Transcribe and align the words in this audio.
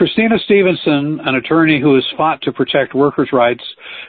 Christina 0.00 0.38
Stephenson, 0.46 1.20
an 1.26 1.34
attorney 1.34 1.78
who 1.78 1.94
has 1.94 2.04
fought 2.16 2.40
to 2.40 2.52
protect 2.52 2.94
workers' 2.94 3.28
rights, 3.34 3.62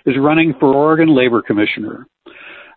is 0.05 0.15
running 0.17 0.53
for 0.57 0.73
Oregon 0.73 1.13
Labor 1.13 1.41
Commissioner. 1.41 2.07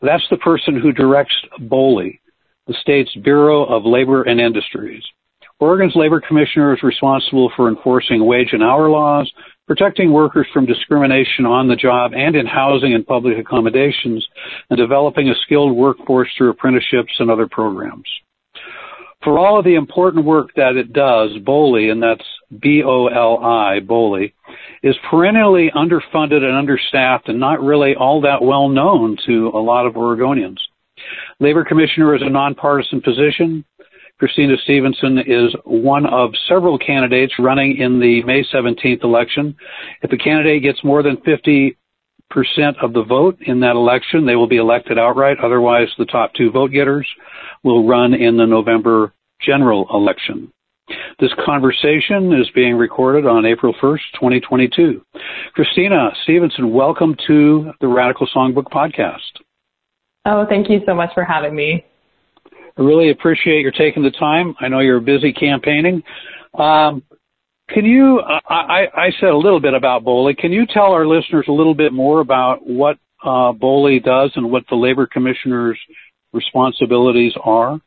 That's 0.02 0.26
the 0.30 0.36
person 0.38 0.80
who 0.80 0.90
directs 0.90 1.36
BOLI, 1.60 2.20
the 2.66 2.74
state's 2.80 3.14
Bureau 3.22 3.66
of 3.66 3.86
Labor 3.86 4.24
and 4.24 4.40
Industries. 4.40 5.04
Oregon's 5.60 5.94
Labor 5.94 6.20
Commissioner 6.26 6.74
is 6.74 6.82
responsible 6.82 7.52
for 7.54 7.68
enforcing 7.68 8.26
wage 8.26 8.48
and 8.50 8.64
hour 8.64 8.90
laws, 8.90 9.30
protecting 9.68 10.12
workers 10.12 10.48
from 10.52 10.66
discrimination 10.66 11.46
on 11.46 11.68
the 11.68 11.76
job 11.76 12.14
and 12.14 12.34
in 12.34 12.46
housing 12.46 12.94
and 12.94 13.06
public 13.06 13.38
accommodations, 13.38 14.26
and 14.70 14.76
developing 14.76 15.28
a 15.28 15.34
skilled 15.44 15.76
workforce 15.76 16.30
through 16.36 16.50
apprenticeships 16.50 17.12
and 17.20 17.30
other 17.30 17.46
programs. 17.46 18.08
For 19.24 19.38
all 19.38 19.58
of 19.58 19.64
the 19.64 19.74
important 19.74 20.26
work 20.26 20.50
that 20.54 20.76
it 20.76 20.92
does, 20.92 21.30
BOLI, 21.44 21.88
and 21.88 22.02
that's 22.02 22.24
B-O-L-I, 22.60 23.80
BOLI, 23.80 24.34
is 24.82 24.94
perennially 25.10 25.72
underfunded 25.74 26.44
and 26.44 26.54
understaffed 26.54 27.30
and 27.30 27.40
not 27.40 27.62
really 27.62 27.94
all 27.94 28.20
that 28.20 28.42
well 28.42 28.68
known 28.68 29.16
to 29.26 29.48
a 29.54 29.58
lot 29.58 29.86
of 29.86 29.94
Oregonians. 29.94 30.58
Labor 31.40 31.64
Commissioner 31.64 32.14
is 32.14 32.22
a 32.22 32.28
nonpartisan 32.28 33.00
position. 33.00 33.64
Christina 34.18 34.56
Stephenson 34.62 35.18
is 35.18 35.54
one 35.64 36.06
of 36.06 36.32
several 36.46 36.78
candidates 36.78 37.32
running 37.38 37.78
in 37.78 37.98
the 37.98 38.22
May 38.24 38.44
17th 38.44 39.02
election. 39.02 39.56
If 40.02 40.12
a 40.12 40.16
candidate 40.18 40.62
gets 40.62 40.84
more 40.84 41.02
than 41.02 41.16
50 41.22 41.76
percent 42.30 42.76
of 42.82 42.92
the 42.92 43.04
vote 43.04 43.38
in 43.46 43.60
that 43.60 43.76
election, 43.76 44.26
they 44.26 44.36
will 44.36 44.48
be 44.48 44.56
elected 44.56 44.98
outright. 44.98 45.38
Otherwise, 45.42 45.88
the 45.98 46.06
top 46.06 46.32
two 46.34 46.50
vote 46.50 46.72
getters 46.72 47.08
will 47.62 47.86
run 47.86 48.14
in 48.14 48.36
the 48.36 48.46
November 48.46 49.12
general 49.40 49.86
election. 49.92 50.52
This 51.18 51.30
conversation 51.44 52.32
is 52.34 52.48
being 52.54 52.76
recorded 52.76 53.26
on 53.26 53.46
April 53.46 53.74
1st, 53.82 54.00
2022. 54.14 55.00
Christina 55.54 56.10
Stephenson, 56.24 56.72
welcome 56.72 57.16
to 57.26 57.72
the 57.80 57.86
Radical 57.88 58.28
Songbook 58.34 58.64
Podcast. 58.64 59.20
Oh, 60.26 60.44
thank 60.48 60.68
you 60.68 60.80
so 60.86 60.94
much 60.94 61.10
for 61.14 61.24
having 61.24 61.54
me. 61.54 61.84
I 62.76 62.82
really 62.82 63.10
appreciate 63.10 63.60
your 63.60 63.70
taking 63.70 64.02
the 64.02 64.10
time. 64.10 64.54
I 64.60 64.68
know 64.68 64.80
you're 64.80 65.00
busy 65.00 65.32
campaigning. 65.32 66.02
Um, 66.58 67.02
can 67.74 67.84
you, 67.84 68.20
I, 68.20 68.86
I, 68.94 69.10
said 69.20 69.30
a 69.30 69.36
little 69.36 69.60
bit 69.60 69.74
about 69.74 70.04
BOLI. 70.04 70.34
Can 70.34 70.52
you 70.52 70.64
tell 70.64 70.92
our 70.92 71.06
listeners 71.06 71.46
a 71.48 71.52
little 71.52 71.74
bit 71.74 71.92
more 71.92 72.20
about 72.20 72.64
what 72.64 72.98
uh, 73.24 73.52
BOLI 73.52 73.98
does 73.98 74.30
and 74.36 74.50
what 74.50 74.62
the 74.70 74.76
Labor 74.76 75.06
Commissioner's 75.06 75.78
responsibilities 76.32 77.32
are? 77.42 77.80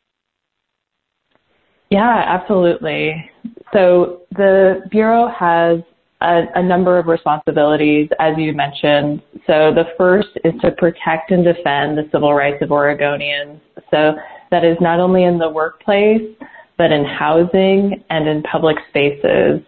Yeah, 1.90 2.22
absolutely. 2.26 3.30
So 3.72 4.22
the 4.32 4.82
Bureau 4.90 5.28
has 5.28 5.80
a, 6.20 6.42
a, 6.54 6.62
number 6.62 6.98
of 6.98 7.06
responsibilities, 7.06 8.08
as 8.20 8.34
you 8.36 8.52
mentioned. 8.52 9.22
So 9.46 9.72
the 9.74 9.84
first 9.96 10.28
is 10.44 10.52
to 10.60 10.72
protect 10.72 11.30
and 11.30 11.44
defend 11.44 11.96
the 11.96 12.08
civil 12.12 12.34
rights 12.34 12.58
of 12.60 12.68
Oregonians. 12.68 13.60
So 13.90 14.16
that 14.50 14.64
is 14.64 14.76
not 14.80 15.00
only 15.00 15.24
in 15.24 15.38
the 15.38 15.48
workplace, 15.48 16.36
but 16.76 16.92
in 16.92 17.04
housing 17.04 18.04
and 18.10 18.28
in 18.28 18.42
public 18.42 18.76
spaces. 18.88 19.60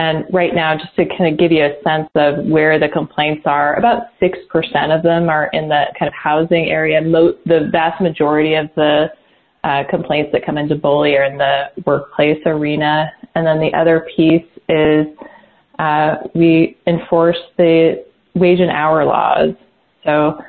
And 0.00 0.24
right 0.32 0.54
now, 0.54 0.78
just 0.78 0.96
to 0.96 1.04
kind 1.04 1.30
of 1.30 1.38
give 1.38 1.52
you 1.52 1.62
a 1.62 1.74
sense 1.84 2.08
of 2.14 2.46
where 2.46 2.78
the 2.78 2.88
complaints 2.88 3.42
are, 3.44 3.74
about 3.74 4.04
6% 4.18 4.96
of 4.96 5.02
them 5.02 5.28
are 5.28 5.50
in 5.52 5.68
the 5.68 5.84
kind 5.98 6.08
of 6.08 6.14
housing 6.14 6.70
area. 6.70 7.02
Mo- 7.02 7.34
the 7.44 7.68
vast 7.70 8.00
majority 8.00 8.54
of 8.54 8.70
the 8.76 9.08
uh, 9.62 9.82
complaints 9.90 10.30
that 10.32 10.46
come 10.46 10.56
into 10.56 10.74
BOLI 10.74 11.18
are 11.18 11.24
in 11.24 11.36
the 11.36 11.64
workplace 11.84 12.38
arena. 12.46 13.12
And 13.34 13.46
then 13.46 13.60
the 13.60 13.74
other 13.76 14.06
piece 14.16 14.46
is 14.70 15.06
uh, 15.78 16.14
we 16.34 16.78
enforce 16.86 17.36
the 17.58 18.02
wage 18.34 18.60
and 18.60 18.70
hour 18.70 19.04
laws. 19.04 19.50
So 20.04 20.42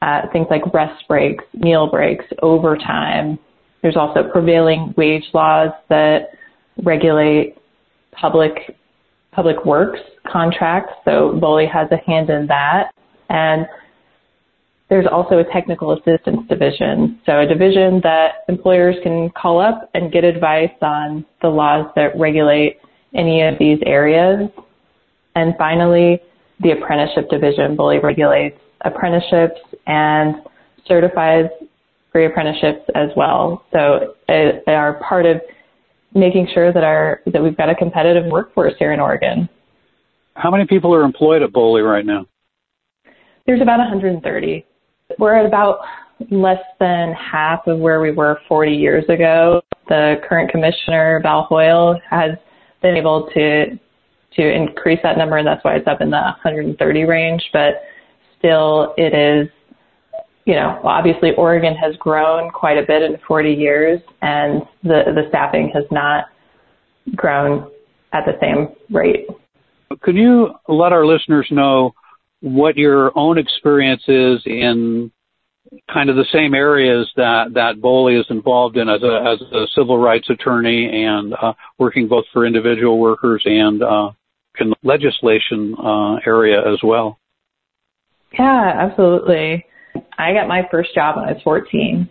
uh, 0.00 0.22
things 0.32 0.46
like 0.48 0.62
rest 0.72 1.06
breaks, 1.06 1.44
meal 1.52 1.86
breaks, 1.90 2.24
overtime. 2.40 3.38
There's 3.82 3.96
also 3.96 4.22
prevailing 4.32 4.94
wage 4.96 5.24
laws 5.34 5.72
that 5.90 6.30
regulate 6.82 7.58
public 8.12 8.74
public 9.36 9.64
works 9.66 10.00
contracts. 10.26 10.94
So 11.04 11.38
BOLI 11.38 11.66
has 11.66 11.88
a 11.92 11.98
hand 11.98 12.30
in 12.30 12.46
that. 12.46 12.90
And 13.28 13.66
there's 14.88 15.06
also 15.10 15.38
a 15.38 15.44
technical 15.52 15.92
assistance 15.92 16.40
division. 16.48 17.20
So 17.26 17.40
a 17.40 17.46
division 17.46 18.00
that 18.02 18.44
employers 18.48 18.96
can 19.02 19.30
call 19.30 19.60
up 19.60 19.90
and 19.94 20.10
get 20.10 20.24
advice 20.24 20.70
on 20.80 21.24
the 21.42 21.48
laws 21.48 21.86
that 21.96 22.18
regulate 22.18 22.78
any 23.14 23.42
of 23.42 23.58
these 23.58 23.78
areas. 23.84 24.48
And 25.34 25.54
finally, 25.58 26.20
the 26.60 26.70
apprenticeship 26.70 27.28
division 27.28 27.76
BOLI 27.76 27.98
regulates 27.98 28.58
apprenticeships 28.82 29.60
and 29.86 30.36
certifies 30.88 31.46
free 32.10 32.26
apprenticeships 32.26 32.88
as 32.94 33.10
well. 33.16 33.64
So 33.72 34.14
uh, 34.28 34.60
they 34.64 34.74
are 34.74 34.94
part 35.06 35.26
of 35.26 35.42
making 36.16 36.48
sure 36.52 36.72
that 36.72 36.82
our 36.82 37.20
that 37.26 37.42
we've 37.42 37.56
got 37.56 37.68
a 37.68 37.74
competitive 37.74 38.24
workforce 38.30 38.74
here 38.78 38.92
in 38.92 39.00
Oregon. 39.00 39.48
How 40.34 40.50
many 40.50 40.66
people 40.66 40.94
are 40.94 41.02
employed 41.02 41.42
at 41.42 41.52
BOLI 41.52 41.82
right 41.82 42.04
now? 42.04 42.26
There's 43.46 43.62
about 43.62 43.78
130. 43.78 44.66
We're 45.18 45.34
at 45.34 45.46
about 45.46 45.78
less 46.30 46.62
than 46.80 47.12
half 47.12 47.66
of 47.66 47.78
where 47.78 48.00
we 48.00 48.10
were 48.10 48.40
40 48.48 48.72
years 48.72 49.04
ago. 49.08 49.62
The 49.88 50.16
current 50.28 50.50
commissioner, 50.50 51.20
Val 51.22 51.44
Hoyle, 51.44 52.00
has 52.10 52.32
been 52.82 52.96
able 52.96 53.30
to 53.34 53.78
to 54.34 54.54
increase 54.54 54.98
that 55.02 55.16
number, 55.16 55.38
and 55.38 55.46
that's 55.46 55.64
why 55.64 55.76
it's 55.76 55.86
up 55.86 56.00
in 56.00 56.10
the 56.10 56.20
130 56.20 57.04
range. 57.04 57.42
But 57.52 57.82
still, 58.38 58.94
it 58.98 59.14
is, 59.14 59.48
you 60.46 60.54
know, 60.54 60.80
obviously 60.84 61.32
Oregon 61.36 61.74
has 61.74 61.96
grown 61.96 62.50
quite 62.50 62.78
a 62.78 62.86
bit 62.86 63.02
in 63.02 63.18
40 63.26 63.52
years, 63.52 64.00
and 64.22 64.62
the 64.82 65.02
the 65.14 65.26
staffing 65.28 65.70
has 65.74 65.84
not 65.90 66.26
grown 67.14 67.70
at 68.12 68.24
the 68.24 68.38
same 68.40 68.68
rate. 68.90 69.26
Could 70.02 70.14
you 70.14 70.50
let 70.68 70.92
our 70.92 71.04
listeners 71.04 71.46
know 71.50 71.94
what 72.40 72.76
your 72.76 73.16
own 73.18 73.38
experience 73.38 74.02
is 74.06 74.40
in 74.46 75.10
kind 75.92 76.10
of 76.10 76.14
the 76.16 76.26
same 76.32 76.54
areas 76.54 77.10
that 77.16 77.52
that 77.54 77.80
BOLI 77.80 78.14
is 78.14 78.26
involved 78.30 78.76
in 78.76 78.88
as 78.88 79.02
a 79.02 79.24
as 79.26 79.40
a 79.52 79.66
civil 79.74 79.98
rights 79.98 80.30
attorney 80.30 81.04
and 81.04 81.34
uh, 81.34 81.54
working 81.78 82.06
both 82.06 82.24
for 82.32 82.46
individual 82.46 83.00
workers 83.00 83.42
and 83.44 83.82
uh, 83.82 84.10
in 84.60 84.70
the 84.70 84.76
legislation 84.84 85.74
uh, 85.82 86.14
area 86.24 86.60
as 86.72 86.78
well. 86.84 87.18
Yeah, 88.38 88.72
absolutely. 88.76 89.66
I 90.18 90.32
got 90.32 90.48
my 90.48 90.62
first 90.70 90.94
job 90.94 91.16
when 91.16 91.26
I 91.26 91.32
was 91.32 91.42
14. 91.42 92.08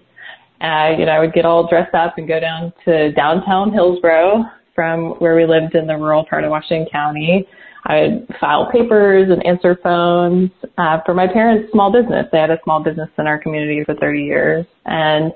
Uh, 0.62 0.90
you 0.97 1.06
know, 1.06 1.12
I 1.12 1.19
would 1.19 1.34
get 1.34 1.46
all 1.46 1.68
dressed 1.68 1.94
up 1.94 2.16
and 2.18 2.28
go 2.28 2.40
down 2.40 2.73
to 2.85 3.12
downtown 3.12 3.72
Hillsboro 3.72 4.46
from 4.73 5.12
where 5.19 5.35
we 5.35 5.46
lived 5.46 5.75
in 5.75 5.88
the 5.88 5.95
rural 5.95 6.25
part 6.25 6.44
of 6.44 6.50
Washington 6.50 6.88
County. 6.91 7.47
I 7.88 8.01
would 8.01 8.28
file 8.40 8.72
papers 8.72 9.29
and 9.29 9.45
answer 9.45 9.78
phones 9.84 10.50
uh, 10.78 11.00
for 11.06 11.13
my 11.13 11.28
parents' 11.28 11.72
small 11.72 11.91
business. 11.91 12.25
They 12.31 12.40
had 12.40 12.50
a 12.50 12.57
small 12.63 12.84
business 12.84 13.09
in 13.19 13.28
our 13.28 13.38
community 13.38 13.84
for 13.85 13.94
30 13.95 14.24
years, 14.24 14.66
and 14.85 15.31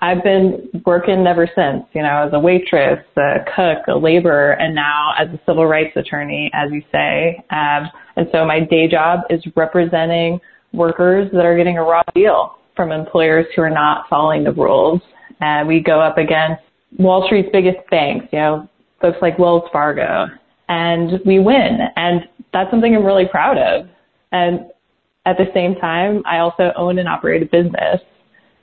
I've 0.00 0.22
been 0.22 0.70
working 0.86 1.26
ever 1.26 1.48
since. 1.56 1.84
You 1.94 2.02
know, 2.02 2.26
as 2.28 2.32
a 2.32 2.38
waitress, 2.38 3.04
a 3.16 3.38
cook, 3.54 3.88
a 3.88 3.98
laborer, 3.98 4.52
and 4.52 4.76
now 4.76 5.12
as 5.18 5.28
a 5.28 5.40
civil 5.44 5.66
rights 5.66 5.96
attorney, 5.96 6.50
as 6.54 6.70
you 6.70 6.82
say. 6.92 7.42
Um, 7.50 7.90
and 8.16 8.28
so 8.30 8.44
my 8.44 8.60
day 8.60 8.86
job 8.86 9.20
is 9.28 9.42
representing 9.56 10.38
workers 10.72 11.30
that 11.32 11.44
are 11.44 11.56
getting 11.56 11.78
a 11.78 11.82
raw 11.82 12.02
deal 12.14 12.58
from 12.76 12.92
employers 12.92 13.46
who 13.54 13.62
are 13.62 13.70
not 13.70 14.08
following 14.08 14.44
the 14.44 14.52
rules. 14.52 15.00
And 15.40 15.66
we 15.66 15.80
go 15.80 16.00
up 16.00 16.18
against 16.18 16.62
Wall 16.98 17.24
Street's 17.26 17.48
biggest 17.52 17.78
banks, 17.90 18.26
you 18.32 18.38
know, 18.38 18.68
folks 19.00 19.18
like 19.20 19.38
Wells 19.38 19.68
Fargo, 19.72 20.26
and 20.68 21.20
we 21.24 21.38
win. 21.38 21.78
And 21.96 22.22
that's 22.52 22.70
something 22.70 22.94
I'm 22.94 23.04
really 23.04 23.26
proud 23.26 23.58
of. 23.58 23.88
And 24.32 24.70
at 25.26 25.36
the 25.36 25.46
same 25.54 25.74
time, 25.76 26.22
I 26.26 26.38
also 26.38 26.72
own 26.76 26.98
and 26.98 27.08
operate 27.08 27.42
a 27.42 27.46
business, 27.46 28.00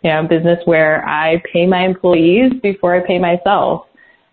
you 0.04 0.10
know, 0.10 0.22
a 0.22 0.28
business 0.28 0.60
where 0.66 1.08
I 1.08 1.42
pay 1.52 1.68
my 1.68 1.86
employees 1.86 2.52
before 2.62 2.96
I 2.96 3.06
pay 3.06 3.20
myself. 3.20 3.88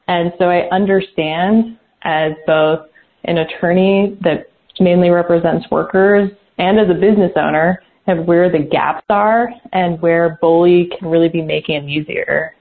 And 0.09 0.33
so 0.39 0.47
I 0.47 0.69
understand 0.71 1.79
as 2.03 2.33
both 2.47 2.87
an 3.25 3.39
attorney 3.39 4.19
that 4.23 4.51
mainly 4.81 5.11
represents 5.11 5.71
workers 5.71 6.31
and 6.59 6.79
as 6.79 6.89
a 6.91 6.95
business 6.95 7.33
owner 7.37 7.83
of 8.09 8.27
where 8.27 8.51
the 8.51 8.59
gaps 8.59 9.05
are 9.09 9.49
and 9.73 10.01
where 10.01 10.39
BOLI 10.41 10.91
can 10.99 11.09
really 11.09 11.29
be 11.29 11.43
making 11.43 11.77
it 11.77 11.89
easier. 11.89 12.55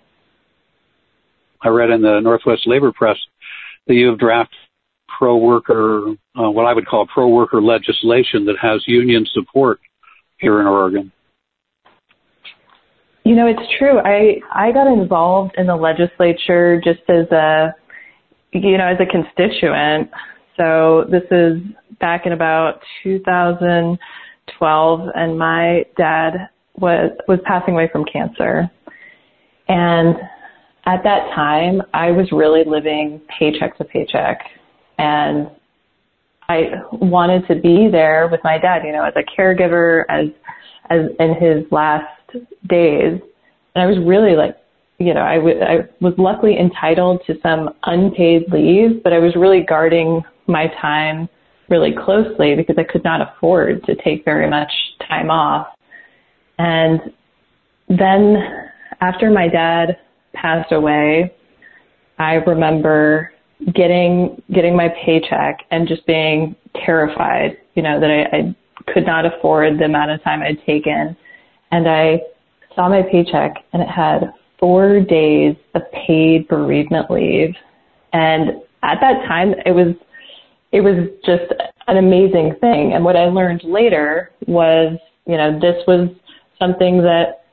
I 1.63 1.69
read 1.69 1.89
in 1.89 2.01
the 2.01 2.19
Northwest 2.19 2.63
Labor 2.65 2.91
Press 2.91 3.17
that 3.88 3.93
you 3.93 4.07
have 4.07 4.19
drafted 4.19 4.57
pro 5.17 5.38
worker, 5.38 6.15
uh, 6.39 6.49
what 6.49 6.65
I 6.65 6.73
would 6.73 6.88
call 6.88 7.05
pro 7.07 7.27
worker 7.27 7.61
legislation 7.61 8.45
that 8.45 8.55
has 8.61 8.81
union 8.88 9.25
support 9.33 9.79
here 10.38 10.59
in 10.61 10.67
Oregon. 10.67 11.11
You 13.23 13.35
know, 13.35 13.45
it's 13.45 13.61
true. 13.77 13.99
I 13.99 14.39
I 14.53 14.71
got 14.71 14.88
involved 14.88 15.53
in 15.57 15.67
the 15.67 15.75
legislature 15.75 16.81
just 16.83 17.01
as 17.07 17.31
a 17.31 17.75
you 18.53 18.77
know, 18.77 18.88
as 18.88 18.97
a 18.99 19.05
constituent 19.05 20.09
So 20.57 21.05
this 21.09 21.23
is 21.31 21.61
back 22.01 22.25
in 22.25 22.33
about 22.33 22.81
2012, 23.03 25.09
and 25.15 25.39
my 25.39 25.86
dad 25.98 26.50
was 26.77 27.12
was 27.27 27.39
passing 27.45 27.75
away 27.75 27.89
from 27.92 28.03
cancer. 28.06 28.69
And 29.68 30.15
at 30.86 31.03
that 31.03 31.30
time, 31.33 31.81
I 31.94 32.12
was 32.12 32.31
really 32.31 32.63
living 32.65 33.21
paycheck 33.39 33.77
to 33.77 33.86
paycheck, 33.86 34.42
and 34.98 35.50
I 36.50 36.71
wanted 36.92 37.48
to 37.48 37.56
be 37.56 37.88
there 37.89 38.27
with 38.30 38.42
my 38.44 38.57
dad, 38.57 38.83
you 38.83 38.92
know, 38.92 39.06
as 39.06 39.13
a 39.15 39.24
caregiver, 39.24 40.03
as 40.09 40.27
as 40.89 41.09
in 41.19 41.36
his 41.36 41.71
last 41.71 42.07
days. 42.68 43.21
And 43.74 43.83
I 43.83 43.86
was 43.86 43.98
really 44.06 44.36
like, 44.36 44.57
you 45.00 45.13
know, 45.13 45.21
I, 45.21 45.36
w- 45.36 45.62
I 45.62 45.88
was 46.01 46.13
luckily 46.18 46.59
entitled 46.59 47.21
to 47.27 47.36
some 47.42 47.69
unpaid 47.83 48.51
leave, 48.51 49.01
but 49.01 49.13
I 49.13 49.19
was 49.19 49.33
really 49.36 49.62
guarding 49.62 50.21
my 50.48 50.68
time 50.81 51.30
really 51.71 51.94
closely 51.94 52.56
because 52.56 52.75
I 52.77 52.83
could 52.83 53.03
not 53.03 53.21
afford 53.21 53.83
to 53.85 53.95
take 53.95 54.25
very 54.25 54.50
much 54.50 54.71
time 55.07 55.31
off. 55.31 55.68
And 56.59 57.00
then 57.89 58.69
after 59.00 59.31
my 59.31 59.47
dad 59.47 59.97
passed 60.33 60.71
away, 60.71 61.33
I 62.19 62.35
remember 62.35 63.33
getting 63.73 64.41
getting 64.53 64.75
my 64.75 64.89
paycheck 65.03 65.59
and 65.71 65.88
just 65.88 66.06
being 66.06 66.56
terrified, 66.85 67.57
you 67.75 67.81
know, 67.81 68.00
that 68.00 68.09
I, 68.09 68.38
I 68.38 68.56
could 68.94 69.06
not 69.06 69.25
afford 69.25 69.79
the 69.79 69.85
amount 69.85 70.12
of 70.12 70.24
time 70.24 70.41
I'd 70.41 70.63
taken. 70.65 71.15
And 71.71 71.88
I 71.88 72.21
saw 72.75 72.89
my 72.89 73.01
paycheck 73.01 73.63
and 73.74 73.81
it 73.81 73.89
had 73.89 74.33
four 74.59 75.00
days 75.00 75.56
of 75.74 75.81
paid 75.91 76.47
bereavement 76.47 77.09
leave. 77.09 77.56
And 78.13 78.62
at 78.83 79.00
that 79.01 79.25
time 79.27 79.56
it 79.65 79.71
was 79.71 79.95
it 80.71 80.81
was 80.81 81.09
just 81.25 81.51
an 81.88 81.97
amazing 81.97 82.56
thing. 82.62 82.94
And 82.94 83.03
what 83.03 83.15
I 83.15 83.25
learned 83.25 83.63
later 83.63 84.31
was, 84.47 84.97
you 85.27 85.38
know, 85.38 85.59
this 85.59 85.75
was 85.88 86.09
something 86.59 87.01
that 87.01 87.45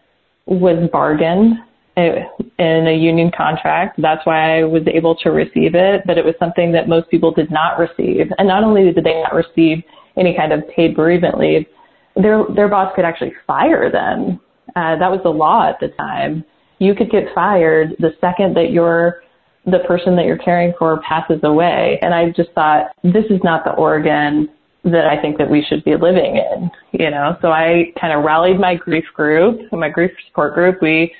was 0.47 0.89
bargained 0.93 1.59
in 1.97 2.87
a 2.87 2.97
union 2.97 3.31
contract. 3.37 4.01
That's 4.01 4.25
why 4.25 4.59
I 4.59 4.65
was 4.65 4.83
able 4.87 5.17
to 5.17 5.31
receive 5.31 5.75
it, 5.75 6.03
but 6.07 6.17
it 6.17 6.25
was 6.25 6.35
something 6.39 6.71
that 6.73 6.89
most 6.89 7.11
people 7.11 7.33
did 7.33 7.51
not 7.51 7.79
receive. 7.79 8.27
And 8.39 8.47
not 8.47 8.63
only 8.63 8.93
did 8.93 9.05
they 9.05 9.21
not 9.21 9.35
receive 9.35 9.83
any 10.17 10.37
kind 10.37 10.53
of 10.53 10.63
paid 10.75 10.95
bereavement 10.95 11.39
leave, 11.39 11.67
their 12.15 12.45
their 12.55 12.69
boss 12.69 12.93
could 12.95 13.05
actually 13.05 13.33
fire 13.47 13.91
them. 13.91 14.41
Uh, 14.77 14.97
that 14.99 15.11
was 15.11 15.21
the 15.23 15.31
law 15.31 15.69
at 15.69 15.81
the 15.81 15.89
time. 15.97 16.45
You 16.79 16.95
could 16.95 17.11
get 17.11 17.25
fired 17.35 17.97
the 17.99 18.11
second 18.21 18.57
that 18.57 18.71
your 18.71 19.23
the 19.67 19.81
person 19.87 20.17
that 20.17 20.25
you're 20.25 20.39
caring 20.39 20.73
for 20.79 21.01
passes 21.07 21.41
away. 21.43 21.99
And 22.03 22.15
I 22.15 22.31
just 22.31 22.51
thought 22.55 22.93
this 23.03 23.25
is 23.31 23.41
not 23.45 23.65
the 23.65 23.73
Oregon 23.73 24.49
that 24.85 25.07
I 25.07 25.21
think 25.21 25.39
that 25.39 25.51
we 25.51 25.65
should 25.69 25.85
be 25.85 25.97
living 25.97 26.37
in, 26.37 26.71
you 26.93 27.11
know. 27.11 27.37
So 27.43 27.49
I 27.49 27.93
kind 28.01 28.13
of 28.13 28.25
rallied 28.25 28.59
my 28.59 28.75
grief 28.75 29.05
group, 29.15 29.61
my 29.73 29.89
grief 29.89 30.13
support 30.29 30.55
group. 30.55 30.81
We 30.81 31.13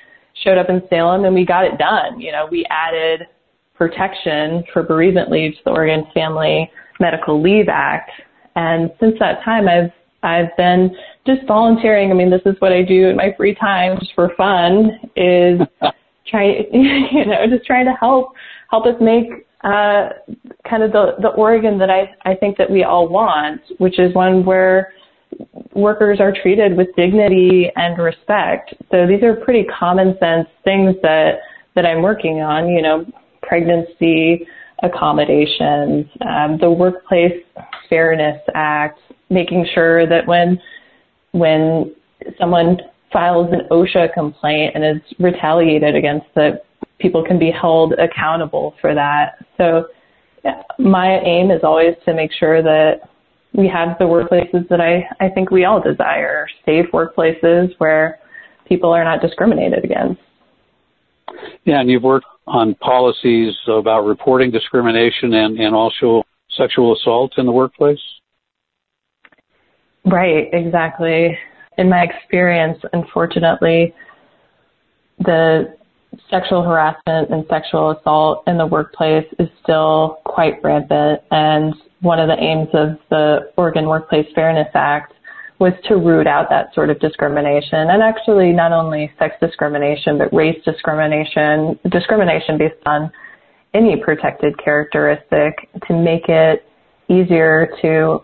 showed 0.43 0.57
up 0.57 0.69
in 0.69 0.81
Salem 0.89 1.25
and 1.25 1.35
we 1.35 1.45
got 1.45 1.65
it 1.65 1.77
done. 1.77 2.19
You 2.19 2.31
know, 2.31 2.47
we 2.49 2.65
added 2.69 3.27
protection 3.75 4.63
for 4.73 4.83
bereavement 4.83 5.29
leave 5.29 5.53
to 5.53 5.59
the 5.65 5.71
Oregon 5.71 6.05
Family 6.13 6.71
Medical 6.99 7.41
Leave 7.41 7.69
Act. 7.69 8.11
And 8.55 8.91
since 8.99 9.15
that 9.19 9.43
time, 9.43 9.67
I've 9.67 9.91
I've 10.21 10.55
been 10.57 10.95
just 11.25 11.47
volunteering. 11.47 12.11
I 12.11 12.13
mean, 12.13 12.29
this 12.29 12.41
is 12.45 12.55
what 12.59 12.73
I 12.73 12.83
do 12.83 13.07
in 13.07 13.15
my 13.15 13.33
free 13.37 13.55
time 13.55 13.97
just 13.99 14.13
for 14.15 14.33
fun 14.35 14.99
is 15.15 15.61
try, 16.29 16.65
you 16.71 17.25
know, 17.25 17.45
just 17.49 17.65
trying 17.65 17.85
to 17.85 17.93
help, 17.99 18.33
help 18.69 18.85
us 18.85 18.95
make, 19.01 19.27
uh, 19.63 20.09
kind 20.69 20.83
of 20.83 20.91
the, 20.91 21.15
the 21.21 21.29
Oregon 21.29 21.77
that 21.79 21.89
I, 21.89 22.15
I 22.25 22.35
think 22.35 22.57
that 22.57 22.69
we 22.69 22.83
all 22.83 23.07
want, 23.09 23.61
which 23.77 23.99
is 23.99 24.13
one 24.15 24.45
where 24.45 24.93
workers 25.73 26.19
are 26.19 26.33
treated 26.41 26.75
with 26.75 26.87
dignity 26.95 27.71
and 27.75 27.97
respect. 27.97 28.73
So 28.91 29.05
these 29.05 29.23
are 29.23 29.35
pretty 29.35 29.65
common 29.65 30.17
sense 30.19 30.47
things 30.63 30.95
that, 31.01 31.39
that 31.75 31.85
I'm 31.85 32.01
working 32.01 32.41
on, 32.41 32.69
you 32.69 32.81
know, 32.81 33.05
pregnancy 33.41 34.47
accommodations, 34.81 36.05
um, 36.21 36.57
the 36.59 36.71
Workplace 36.71 37.43
Fairness 37.89 38.41
Act, 38.55 38.99
making 39.29 39.65
sure 39.73 40.07
that 40.07 40.25
when, 40.25 40.59
when 41.31 41.93
someone 42.39 42.77
files 43.11 43.49
an 43.51 43.61
OSHA 43.71 44.13
complaint 44.13 44.73
and 44.75 44.83
is 44.83 45.01
retaliated 45.19 45.95
against, 45.95 46.27
that 46.35 46.65
people 46.99 47.23
can 47.23 47.39
be 47.39 47.51
held 47.51 47.93
accountable 47.93 48.75
for 48.81 48.93
that. 48.93 49.45
So 49.57 49.87
my 50.77 51.19
aim 51.19 51.51
is 51.51 51.61
always 51.63 51.95
to 52.05 52.13
make 52.13 52.31
sure 52.31 52.61
that 52.61 53.09
we 53.53 53.67
have 53.67 53.97
the 53.97 54.05
workplaces 54.05 54.67
that 54.69 54.79
I, 54.79 55.07
I 55.19 55.29
think 55.29 55.49
we 55.49 55.65
all 55.65 55.81
desire, 55.81 56.47
safe 56.65 56.85
workplaces 56.93 57.73
where 57.79 58.19
people 58.67 58.91
are 58.91 59.03
not 59.03 59.21
discriminated 59.21 59.83
against. 59.83 60.21
Yeah, 61.65 61.81
and 61.81 61.89
you've 61.89 62.03
worked 62.03 62.27
on 62.47 62.75
policies 62.75 63.55
about 63.67 64.05
reporting 64.05 64.51
discrimination 64.51 65.33
and, 65.33 65.59
and 65.59 65.75
also 65.75 66.23
sexual 66.57 66.95
assault 66.95 67.33
in 67.37 67.45
the 67.45 67.51
workplace? 67.51 67.99
Right, 70.05 70.47
exactly. 70.53 71.37
In 71.79 71.87
my 71.87 72.03
experience, 72.03 72.77
unfortunately, 72.91 73.95
the 75.19 75.73
sexual 76.29 76.61
harassment 76.61 77.29
and 77.29 77.45
sexual 77.49 77.91
assault 77.91 78.43
in 78.47 78.57
the 78.57 78.65
workplace 78.65 79.25
is 79.39 79.47
still 79.63 80.19
quite 80.25 80.61
rampant. 80.61 81.21
And 81.31 81.73
one 82.01 82.19
of 82.19 82.27
the 82.27 82.37
aims 82.37 82.67
of 82.73 82.97
the 83.09 83.51
Oregon 83.55 83.87
Workplace 83.87 84.27
Fairness 84.35 84.67
Act 84.73 85.13
was 85.59 85.71
to 85.87 85.95
root 85.95 86.27
out 86.27 86.49
that 86.49 86.73
sort 86.75 86.89
of 86.89 86.99
discrimination 86.99 87.89
and 87.89 88.03
actually 88.03 88.51
not 88.51 88.73
only 88.73 89.09
sex 89.17 89.35
discrimination, 89.39 90.17
but 90.17 90.33
race 90.33 90.61
discrimination, 90.65 91.79
discrimination 91.91 92.57
based 92.57 92.75
on 92.85 93.09
any 93.73 93.95
protected 93.95 94.53
characteristic 94.61 95.69
to 95.87 95.93
make 95.93 96.27
it 96.27 96.65
easier 97.07 97.69
to 97.81 98.19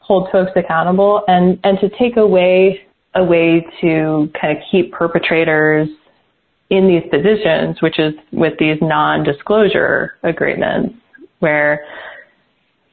hold 0.00 0.28
folks 0.32 0.52
accountable 0.56 1.22
and, 1.28 1.58
and 1.64 1.78
to 1.80 1.90
take 1.98 2.16
away 2.16 2.80
a 3.14 3.24
way 3.24 3.64
to 3.80 4.30
kind 4.40 4.56
of 4.56 4.62
keep 4.70 4.92
perpetrators 4.92 5.88
in 6.70 6.88
these 6.88 7.02
positions, 7.10 7.80
which 7.80 7.98
is 7.98 8.14
with 8.32 8.54
these 8.58 8.78
non-disclosure 8.80 10.16
agreements 10.22 10.94
where 11.38 11.84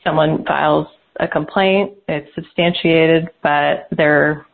someone 0.04 0.44
files 0.46 0.88
a 1.20 1.28
complaint, 1.28 1.94
it's 2.08 2.34
substantiated, 2.36 3.30
but 3.42 3.88
they're 3.96 4.46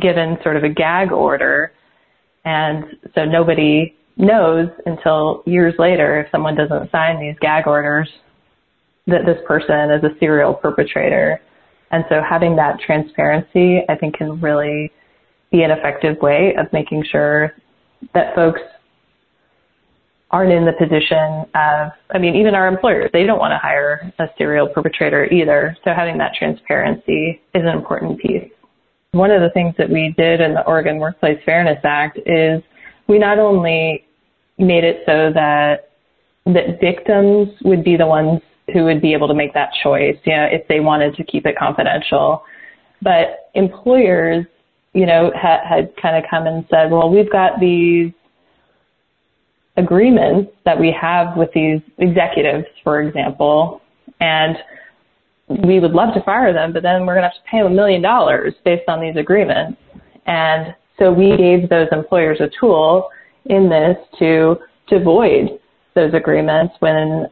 given 0.00 0.36
sort 0.42 0.56
of 0.56 0.64
a 0.64 0.68
gag 0.68 1.12
order. 1.12 1.72
And 2.44 2.84
so 3.14 3.24
nobody 3.24 3.94
knows 4.16 4.68
until 4.86 5.42
years 5.46 5.74
later 5.78 6.20
if 6.20 6.30
someone 6.30 6.54
doesn't 6.54 6.90
sign 6.90 7.20
these 7.20 7.36
gag 7.40 7.66
orders 7.66 8.08
that 9.06 9.24
this 9.24 9.38
person 9.46 9.90
is 9.90 10.02
a 10.04 10.18
serial 10.18 10.54
perpetrator. 10.54 11.40
And 11.90 12.04
so 12.08 12.20
having 12.28 12.56
that 12.56 12.80
transparency, 12.80 13.80
I 13.88 13.94
think 13.96 14.16
can 14.16 14.40
really 14.40 14.90
be 15.50 15.62
an 15.62 15.70
effective 15.70 16.16
way 16.20 16.54
of 16.58 16.72
making 16.72 17.04
sure 17.10 17.54
that 18.14 18.34
folks 18.34 18.60
aren't 20.30 20.52
in 20.52 20.64
the 20.64 20.72
position 20.72 21.46
of, 21.54 21.92
I 22.10 22.18
mean, 22.18 22.34
even 22.34 22.54
our 22.54 22.66
employers, 22.66 23.10
they 23.12 23.24
don't 23.24 23.38
want 23.38 23.52
to 23.52 23.58
hire 23.58 24.12
a 24.18 24.26
serial 24.36 24.68
perpetrator 24.68 25.26
either. 25.26 25.76
So 25.84 25.92
having 25.94 26.18
that 26.18 26.32
transparency 26.36 27.40
is 27.54 27.62
an 27.62 27.68
important 27.68 28.18
piece. 28.18 28.50
One 29.12 29.30
of 29.30 29.40
the 29.40 29.50
things 29.50 29.74
that 29.78 29.88
we 29.88 30.14
did 30.16 30.40
in 30.40 30.52
the 30.54 30.66
Oregon 30.66 30.98
Workplace 30.98 31.38
Fairness 31.46 31.78
Act 31.84 32.18
is 32.26 32.60
we 33.06 33.18
not 33.18 33.38
only 33.38 34.04
made 34.58 34.84
it 34.84 35.02
so 35.06 35.30
that 35.32 35.90
that 36.46 36.80
victims 36.80 37.48
would 37.64 37.84
be 37.84 37.96
the 37.96 38.06
ones 38.06 38.40
who 38.72 38.84
would 38.84 39.00
be 39.00 39.12
able 39.12 39.28
to 39.28 39.34
make 39.34 39.54
that 39.54 39.70
choice, 39.82 40.16
you 40.24 40.34
know, 40.34 40.46
if 40.50 40.66
they 40.68 40.80
wanted 40.80 41.14
to 41.16 41.24
keep 41.24 41.46
it 41.46 41.56
confidential. 41.58 42.42
But 43.02 43.50
employers, 43.54 44.44
you 44.92 45.06
know, 45.06 45.30
had, 45.40 45.60
had 45.68 45.92
kind 46.00 46.16
of 46.16 46.28
come 46.28 46.46
and 46.46 46.64
said, 46.70 46.90
well, 46.90 47.10
we've 47.10 47.30
got 47.30 47.60
these 47.60 48.12
agreements 49.76 50.50
that 50.64 50.78
we 50.78 50.94
have 50.98 51.36
with 51.36 51.50
these 51.54 51.80
executives, 51.98 52.64
for 52.82 53.02
example, 53.02 53.82
and 54.20 54.56
we 55.48 55.78
would 55.78 55.92
love 55.92 56.14
to 56.14 56.22
fire 56.22 56.52
them, 56.52 56.72
but 56.72 56.82
then 56.82 57.06
we're 57.06 57.14
going 57.14 57.22
to 57.22 57.28
have 57.28 57.34
to 57.34 57.50
pay 57.50 57.58
them 57.58 57.72
a 57.72 57.74
million 57.74 58.02
dollars 58.02 58.54
based 58.64 58.88
on 58.88 59.00
these 59.00 59.16
agreements. 59.16 59.78
And 60.26 60.74
so 60.98 61.12
we 61.12 61.36
gave 61.36 61.68
those 61.68 61.88
employers 61.92 62.38
a 62.40 62.50
tool 62.58 63.08
in 63.44 63.68
this 63.68 63.96
to 64.18 64.56
to 64.88 65.02
void 65.02 65.58
those 65.94 66.14
agreements 66.14 66.74
when 66.78 67.26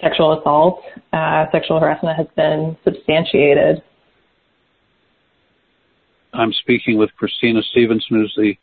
sexual 0.00 0.38
assault, 0.38 0.82
uh, 1.12 1.46
sexual 1.52 1.80
harassment 1.80 2.16
has 2.16 2.26
been 2.36 2.76
substantiated. 2.84 3.82
I'm 6.32 6.52
speaking 6.52 6.98
with 6.98 7.10
Christina 7.16 7.62
Stephenson, 7.70 8.16
who's 8.16 8.34
the 8.36 8.54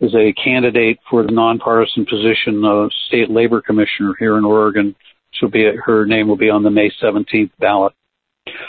is 0.00 0.14
a 0.14 0.32
candidate 0.32 0.98
for 1.08 1.22
the 1.22 1.32
nonpartisan 1.32 2.04
position 2.04 2.64
of 2.64 2.90
state 3.06 3.30
labor 3.30 3.62
commissioner 3.62 4.14
here 4.18 4.36
in 4.36 4.44
Oregon. 4.44 4.94
she'll 5.32 5.48
be 5.48 5.70
her 5.84 6.04
name 6.04 6.28
will 6.28 6.36
be 6.36 6.50
on 6.50 6.62
the 6.62 6.70
May 6.70 6.90
17th 7.02 7.50
ballot. 7.58 7.92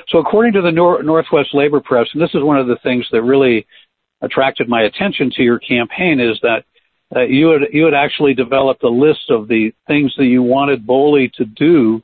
So 0.07 0.19
according 0.19 0.53
to 0.53 0.61
the 0.61 0.71
Nor- 0.71 1.03
Northwest 1.03 1.53
Labor 1.53 1.81
Press, 1.81 2.07
and 2.13 2.21
this 2.21 2.33
is 2.33 2.43
one 2.43 2.57
of 2.57 2.67
the 2.67 2.77
things 2.77 3.05
that 3.11 3.21
really 3.23 3.67
attracted 4.21 4.67
my 4.67 4.83
attention 4.83 5.29
to 5.31 5.43
your 5.43 5.59
campaign 5.59 6.19
is 6.19 6.39
that 6.41 6.63
uh, 7.15 7.21
you 7.21 7.49
had 7.49 7.61
you 7.71 7.85
had 7.85 7.93
actually 7.93 8.33
developed 8.33 8.83
a 8.83 8.89
list 8.89 9.29
of 9.29 9.47
the 9.47 9.71
things 9.87 10.13
that 10.17 10.25
you 10.25 10.43
wanted 10.43 10.85
BOLI 10.85 11.31
to 11.35 11.45
do 11.45 12.01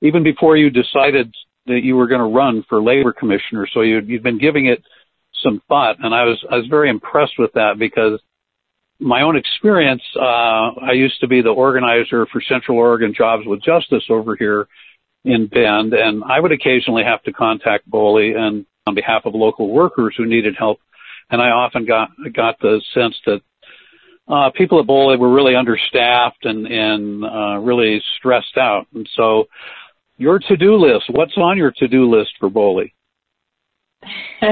even 0.00 0.22
before 0.22 0.56
you 0.56 0.70
decided 0.70 1.34
that 1.66 1.80
you 1.82 1.96
were 1.96 2.06
going 2.06 2.20
to 2.20 2.34
run 2.34 2.64
for 2.68 2.82
labor 2.82 3.12
commissioner. 3.12 3.66
So 3.72 3.82
you'd, 3.82 4.08
you'd 4.08 4.22
been 4.22 4.38
giving 4.38 4.66
it 4.66 4.82
some 5.42 5.60
thought, 5.68 5.96
and 6.02 6.14
I 6.14 6.24
was 6.24 6.42
I 6.50 6.56
was 6.56 6.66
very 6.68 6.88
impressed 6.90 7.38
with 7.38 7.52
that 7.52 7.78
because 7.78 8.20
my 9.00 9.22
own 9.22 9.36
experience, 9.36 10.02
uh, 10.16 10.70
I 10.82 10.92
used 10.92 11.20
to 11.20 11.28
be 11.28 11.40
the 11.40 11.50
organizer 11.50 12.26
for 12.32 12.40
Central 12.40 12.78
Oregon 12.78 13.14
Jobs 13.16 13.44
with 13.46 13.62
Justice 13.62 14.04
over 14.10 14.34
here 14.34 14.66
in 15.24 15.46
Bend, 15.46 15.92
and 15.92 16.24
I 16.24 16.40
would 16.40 16.52
occasionally 16.52 17.04
have 17.04 17.22
to 17.24 17.32
contact 17.32 17.88
BOLI 17.88 18.32
and 18.34 18.66
on 18.86 18.94
behalf 18.94 19.22
of 19.26 19.34
local 19.34 19.68
workers 19.68 20.14
who 20.16 20.26
needed 20.26 20.56
help, 20.58 20.80
and 21.30 21.40
I 21.40 21.50
often 21.50 21.84
got 21.84 22.08
got 22.34 22.58
the 22.60 22.80
sense 22.94 23.14
that 23.26 23.42
uh, 24.28 24.50
people 24.54 24.78
at 24.80 24.86
BOLI 24.86 25.16
were 25.16 25.32
really 25.32 25.54
understaffed 25.54 26.44
and 26.44 26.66
and 26.66 27.24
uh, 27.24 27.58
really 27.58 28.02
stressed 28.16 28.56
out, 28.58 28.86
and 28.94 29.08
so 29.16 29.46
your 30.18 30.38
to-do 30.38 30.76
list. 30.76 31.04
What's 31.10 31.36
on 31.36 31.56
your 31.56 31.72
to-do 31.78 32.10
list 32.10 32.30
for 32.38 32.50
BOLI? 32.50 32.92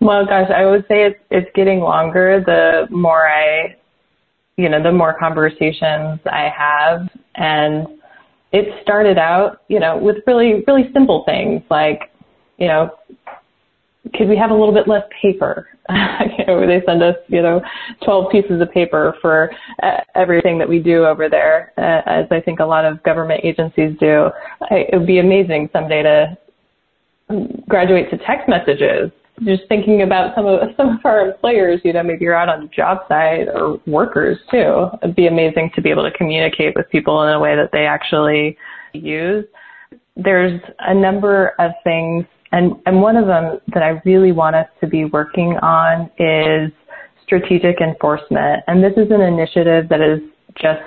well, 0.00 0.24
gosh, 0.24 0.50
I 0.54 0.66
would 0.66 0.84
say 0.86 1.04
it's 1.06 1.20
it's 1.30 1.50
getting 1.54 1.80
longer 1.80 2.42
the 2.44 2.94
more 2.94 3.26
I, 3.26 3.76
you 4.56 4.68
know, 4.68 4.82
the 4.82 4.92
more 4.92 5.16
conversations 5.18 6.20
I 6.26 6.50
have, 6.56 7.08
and 7.34 7.86
it 8.52 8.82
started 8.82 9.18
out, 9.18 9.62
you 9.68 9.80
know, 9.80 9.96
with 9.98 10.18
really 10.26 10.62
really 10.66 10.90
simple 10.92 11.24
things 11.26 11.62
like, 11.70 12.10
you 12.58 12.68
know, 12.68 12.90
could 14.14 14.28
we 14.28 14.36
have 14.36 14.50
a 14.50 14.54
little 14.54 14.72
bit 14.72 14.88
less 14.88 15.04
paper? 15.20 15.68
you 15.90 16.46
know, 16.46 16.66
they 16.66 16.82
send 16.86 17.02
us, 17.02 17.16
you 17.28 17.42
know, 17.42 17.60
12 18.04 18.32
pieces 18.32 18.60
of 18.60 18.70
paper 18.72 19.14
for 19.20 19.50
uh, 19.82 19.98
everything 20.14 20.58
that 20.58 20.68
we 20.68 20.78
do 20.78 21.04
over 21.04 21.28
there, 21.28 21.72
uh, 21.76 22.08
as 22.08 22.26
I 22.30 22.40
think 22.40 22.60
a 22.60 22.64
lot 22.64 22.84
of 22.84 23.02
government 23.02 23.42
agencies 23.44 23.96
do. 24.00 24.30
It 24.70 24.96
would 24.96 25.06
be 25.06 25.18
amazing 25.18 25.68
someday 25.72 26.02
to 26.02 26.38
graduate 27.68 28.10
to 28.10 28.18
text 28.18 28.48
messages. 28.48 29.10
Just 29.44 29.62
thinking 29.68 30.02
about 30.02 30.34
some 30.34 30.46
of 30.46 30.60
some 30.76 30.96
of 30.96 31.04
our 31.04 31.30
employers, 31.30 31.80
you 31.84 31.92
know, 31.92 32.02
maybe 32.02 32.24
you're 32.24 32.34
out 32.34 32.48
on 32.48 32.62
the 32.62 32.68
job 32.68 32.98
site 33.08 33.48
or 33.48 33.80
workers 33.86 34.38
too. 34.50 34.86
It'd 35.02 35.16
be 35.16 35.26
amazing 35.26 35.70
to 35.74 35.82
be 35.82 35.90
able 35.90 36.10
to 36.10 36.16
communicate 36.16 36.74
with 36.74 36.88
people 36.90 37.22
in 37.24 37.34
a 37.34 37.40
way 37.40 37.54
that 37.54 37.70
they 37.72 37.86
actually 37.86 38.56
use. 38.92 39.44
There's 40.16 40.60
a 40.80 40.94
number 40.94 41.54
of 41.58 41.72
things 41.84 42.26
and, 42.52 42.72
and 42.86 43.00
one 43.00 43.16
of 43.16 43.26
them 43.26 43.58
that 43.74 43.82
I 43.82 44.00
really 44.04 44.32
want 44.32 44.56
us 44.56 44.66
to 44.80 44.86
be 44.86 45.04
working 45.04 45.56
on 45.62 46.10
is 46.18 46.72
strategic 47.24 47.80
enforcement. 47.80 48.62
And 48.66 48.82
this 48.82 48.92
is 48.96 49.10
an 49.10 49.20
initiative 49.20 49.88
that 49.88 50.00
is 50.00 50.20
just 50.60 50.82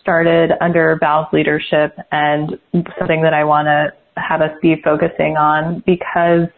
started 0.00 0.52
under 0.60 0.96
Val's 0.98 1.28
leadership 1.32 1.96
and 2.10 2.58
something 2.98 3.22
that 3.22 3.32
I 3.32 3.44
want 3.44 3.66
to 3.66 3.92
have 4.20 4.40
us 4.40 4.50
be 4.60 4.74
focusing 4.82 5.36
on 5.36 5.82
because 5.86 6.48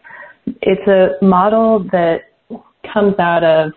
it's 0.62 0.88
a 0.88 1.22
model 1.22 1.84
that 1.92 2.20
comes 2.92 3.18
out 3.18 3.44
of 3.44 3.72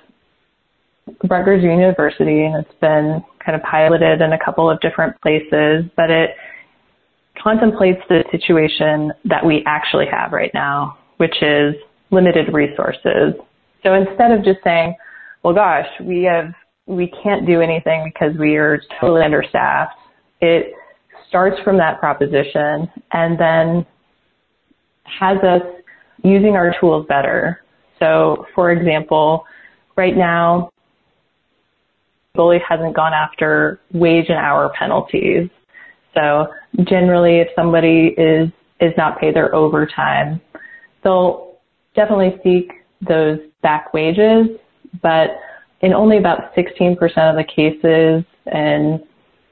Rutgers 1.29 1.63
University 1.63 2.45
and 2.45 2.63
it's 2.63 2.79
been 2.79 3.21
kind 3.45 3.55
of 3.55 3.63
piloted 3.63 4.21
in 4.21 4.31
a 4.31 4.39
couple 4.43 4.69
of 4.69 4.79
different 4.79 5.19
places, 5.21 5.83
but 5.97 6.09
it 6.09 6.31
contemplates 7.43 7.99
the 8.07 8.23
situation 8.31 9.11
that 9.25 9.45
we 9.45 9.63
actually 9.65 10.05
have 10.09 10.31
right 10.31 10.51
now, 10.53 10.97
which 11.17 11.35
is 11.41 11.75
limited 12.09 12.53
resources. 12.53 13.33
So 13.83 13.93
instead 13.93 14.31
of 14.31 14.45
just 14.45 14.59
saying, 14.63 14.95
well, 15.43 15.53
gosh, 15.53 15.87
we 16.01 16.23
have, 16.23 16.53
we 16.85 17.11
can't 17.21 17.45
do 17.45 17.61
anything 17.61 18.05
because 18.05 18.37
we 18.37 18.55
are 18.55 18.81
totally 18.99 19.23
understaffed, 19.23 19.95
it 20.41 20.73
starts 21.27 21.59
from 21.63 21.77
that 21.77 21.99
proposition 21.99 22.89
and 23.11 23.37
then 23.37 23.85
has 25.03 25.37
us 25.39 25.61
using 26.23 26.55
our 26.55 26.73
tools 26.79 27.05
better. 27.09 27.61
So 27.99 28.45
for 28.55 28.71
example, 28.71 29.45
right 29.97 30.15
now, 30.15 30.69
BOLI 32.35 32.59
hasn't 32.67 32.95
gone 32.95 33.13
after 33.13 33.79
wage 33.93 34.25
and 34.29 34.37
hour 34.37 34.71
penalties. 34.79 35.49
So 36.15 36.47
generally, 36.83 37.37
if 37.37 37.47
somebody 37.55 38.15
is 38.17 38.49
is 38.79 38.91
not 38.97 39.19
paid 39.19 39.35
their 39.35 39.53
overtime, 39.55 40.41
they'll 41.03 41.57
definitely 41.95 42.39
seek 42.43 42.71
those 43.07 43.39
back 43.61 43.93
wages, 43.93 44.47
but 45.01 45.39
in 45.81 45.93
only 45.93 46.17
about 46.17 46.53
16% 46.55 46.93
of 47.17 47.35
the 47.35 47.43
cases, 47.43 48.25
and 48.47 48.99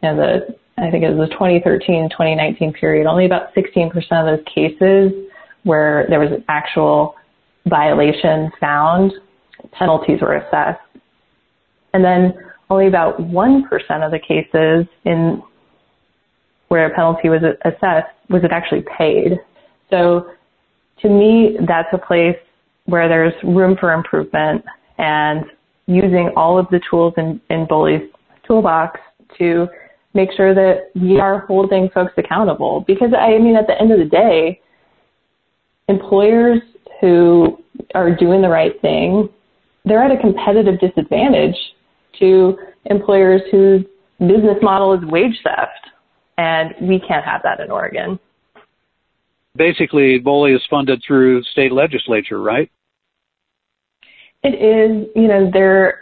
you 0.02 0.10
know, 0.10 0.16
the 0.16 0.56
I 0.78 0.90
think 0.90 1.04
it 1.04 1.14
was 1.14 1.30
the 1.30 1.36
2013-2019 1.36 2.74
period, 2.74 3.06
only 3.06 3.26
about 3.26 3.54
16% 3.54 3.94
of 4.12 4.26
those 4.26 4.46
cases 4.54 5.12
where 5.64 6.08
there 6.10 6.20
was 6.20 6.32
an 6.32 6.44
actual 6.48 7.16
violation 7.68 8.52
found, 8.60 9.14
penalties 9.74 10.22
were 10.22 10.38
assessed. 10.38 10.80
And 11.94 12.04
then 12.04 12.34
only 12.70 12.88
about 12.88 13.20
1% 13.20 13.64
of 14.04 14.12
the 14.12 14.20
cases 14.20 14.88
in 15.06 15.44
where 16.72 16.86
a 16.86 16.96
penalty 16.96 17.28
was 17.28 17.42
assessed, 17.66 18.08
was 18.30 18.46
it 18.46 18.52
actually 18.54 18.82
paid? 18.98 19.38
So 19.90 20.32
to 21.02 21.10
me, 21.10 21.58
that's 21.68 21.90
a 21.92 21.98
place 21.98 22.38
where 22.86 23.10
there's 23.10 23.34
room 23.44 23.76
for 23.78 23.92
improvement 23.92 24.64
and 24.98 25.44
using 25.88 26.30
all 26.38 26.58
of 26.58 26.68
the 26.72 26.80
tools 26.90 27.14
in, 27.18 27.42
in 27.50 27.68
BOLI's 27.68 28.10
toolbox 28.48 29.02
to 29.38 29.68
make 30.14 30.30
sure 30.32 30.56
that 30.56 30.92
we 30.96 31.20
are 31.20 31.40
holding 31.40 31.90
folks 31.90 32.14
accountable. 32.16 32.86
Because 32.88 33.10
I 33.20 33.38
mean, 33.38 33.58
at 33.58 33.68
the 33.68 33.78
end 33.78 33.92
of 33.92 34.00
the 34.00 34.06
day, 34.06 34.62
employers 35.90 36.62
who 37.02 37.62
are 37.96 38.16
doing 38.16 38.42
the 38.42 38.48
right 38.48 38.80
thing, 38.80 39.28
they're 39.84 40.02
at 40.02 40.18
a 40.18 40.22
competitive 40.22 40.80
disadvantage 40.80 41.58
to 42.20 42.58
employers 42.86 43.42
whose 43.52 43.84
business 44.22 44.58
model 44.62 44.94
is 44.94 45.04
wage 45.12 45.38
theft 45.44 45.81
and 46.42 46.74
we 46.82 47.00
can't 47.00 47.24
have 47.24 47.42
that 47.44 47.60
in 47.60 47.70
Oregon. 47.70 48.20
Basically, 49.56 50.18
BOLI 50.18 50.54
is 50.54 50.62
funded 50.70 51.02
through 51.06 51.44
state 51.44 51.72
legislature, 51.72 52.42
right? 52.42 52.72
It 54.44 54.56
is. 54.56 55.08
You 55.16 55.28
know, 55.28 55.52
there 55.54 56.00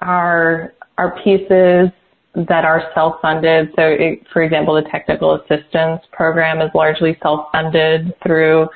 are 0.00 0.74
are 0.96 1.14
pieces 1.22 1.90
that 2.34 2.64
are 2.64 2.90
self-funded. 2.94 3.68
So, 3.76 3.82
it, 3.82 4.26
for 4.32 4.42
example, 4.42 4.74
the 4.74 4.88
technical 4.90 5.36
assistance 5.36 6.00
program 6.12 6.60
is 6.60 6.70
largely 6.74 7.16
self-funded 7.22 8.14
through 8.24 8.68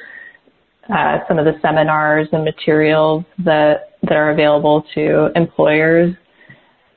uh, 0.94 1.18
some 1.26 1.38
of 1.38 1.44
the 1.44 1.54
seminars 1.62 2.28
and 2.32 2.44
materials 2.44 3.24
that 3.38 3.94
that 4.02 4.12
are 4.12 4.30
available 4.30 4.84
to 4.94 5.30
employers. 5.34 6.14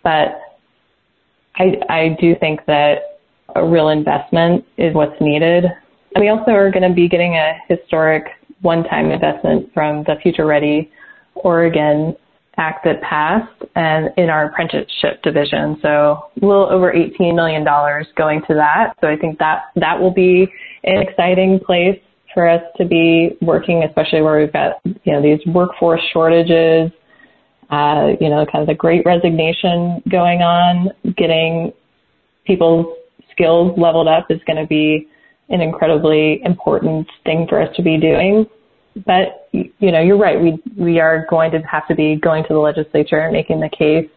But 0.03 0.41
I, 1.55 1.77
I 1.89 2.17
do 2.19 2.35
think 2.39 2.59
that 2.67 3.14
a 3.55 3.65
real 3.65 3.89
investment 3.89 4.65
is 4.77 4.93
what's 4.93 5.19
needed. 5.19 5.65
And 6.13 6.21
we 6.21 6.29
also 6.29 6.51
are 6.51 6.71
going 6.71 6.87
to 6.87 6.93
be 6.93 7.07
getting 7.07 7.35
a 7.35 7.53
historic 7.67 8.25
one-time 8.61 9.11
investment 9.11 9.73
from 9.73 10.03
the 10.03 10.15
Future 10.21 10.45
Ready 10.45 10.91
Oregon 11.35 12.15
Act 12.57 12.85
that 12.85 13.01
passed 13.01 13.51
and 13.75 14.09
in 14.17 14.29
our 14.29 14.45
apprenticeship 14.45 15.21
division. 15.23 15.77
So 15.81 16.29
a 16.41 16.45
little 16.45 16.69
over 16.71 16.93
$18 16.93 17.35
million 17.35 17.65
going 18.15 18.41
to 18.47 18.53
that. 18.53 18.93
So 19.01 19.07
I 19.07 19.17
think 19.17 19.39
that 19.39 19.63
that 19.75 19.99
will 19.99 20.13
be 20.13 20.47
an 20.85 21.01
exciting 21.01 21.59
place 21.65 21.99
for 22.33 22.47
us 22.47 22.61
to 22.77 22.85
be 22.85 23.37
working, 23.41 23.83
especially 23.83 24.21
where 24.21 24.39
we've 24.39 24.53
got, 24.53 24.79
you 24.85 25.11
know, 25.11 25.21
these 25.21 25.39
workforce 25.47 26.01
shortages, 26.13 26.91
uh, 27.71 28.09
you 28.21 28.29
know, 28.29 28.45
kind 28.45 28.61
of 28.61 28.67
the 28.67 28.75
great 28.75 29.05
resignation 29.05 30.01
going 30.09 30.41
on, 30.41 30.91
getting 31.17 31.73
people's 32.45 32.85
skills 33.35 33.77
leveled 33.77 34.07
up 34.07 34.27
is 34.29 34.39
going 34.47 34.61
to 34.61 34.67
be 34.67 35.07
an 35.49 35.61
incredibly 35.61 36.41
important 36.43 37.07
thing 37.23 37.45
for 37.47 37.61
us 37.61 37.69
to 37.75 37.83
be 37.83 37.99
doing. 37.99 38.45
But 39.05 39.49
you 39.51 39.91
know, 39.91 40.01
you're 40.01 40.17
right. 40.17 40.39
We 40.41 40.61
we 40.77 40.99
are 40.99 41.25
going 41.29 41.51
to 41.51 41.59
have 41.59 41.87
to 41.89 41.95
be 41.95 42.15
going 42.15 42.43
to 42.43 42.53
the 42.53 42.59
legislature 42.59 43.19
and 43.19 43.33
making 43.33 43.59
the 43.59 43.69
case 43.69 44.09